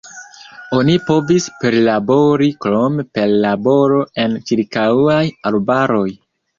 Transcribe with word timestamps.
Oni 0.77 0.95
povis 1.09 1.49
perlabori 1.65 2.49
krome 2.67 3.07
per 3.13 3.37
laboro 3.47 4.03
en 4.27 4.37
ĉirkaŭaj 4.51 5.23
arbaroj. 5.55 6.07